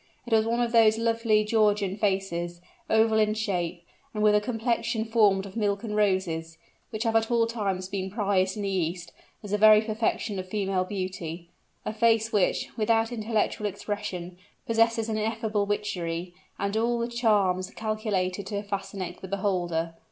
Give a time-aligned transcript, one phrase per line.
[0.25, 2.59] It was one of those lovely Georgian faces,
[2.89, 3.85] oval in shape,
[4.15, 6.57] and with a complexion formed of milk and roses,
[6.89, 10.49] which have at all times been prized in the East, as the very perfection of
[10.49, 11.49] female beauty;
[11.85, 18.47] a face which, without intellectual expression, possesses an ineffable witchery, and all the charms calculated
[18.47, 19.93] to fascinate the beholder.